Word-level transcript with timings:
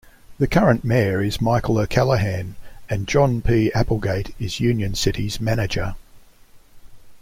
The 0.39 0.47
current 0.47 0.83
mayor 0.83 1.21
is 1.23 1.39
Michael 1.39 1.77
O'Callaghan, 1.77 2.55
and 2.89 3.07
John 3.07 3.39
P. 3.43 3.71
Applegate 3.75 4.33
is 4.39 4.59
Union's 4.59 4.99
City 4.99 5.31
Manager. 5.39 5.93